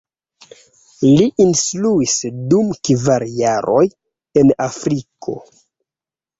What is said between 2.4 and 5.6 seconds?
dum kvar jaroj en Afriko.